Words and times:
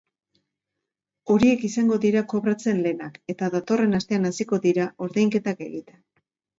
Horiek 1.33 1.65
izango 1.69 1.99
dira 2.07 2.25
kobratzen 2.33 2.81
lehenak, 2.87 3.21
eta 3.37 3.53
datorren 3.59 3.97
astean 4.01 4.33
hasiko 4.35 4.63
dira 4.69 4.93
ordainketak 5.11 5.67
egiten. 5.73 6.07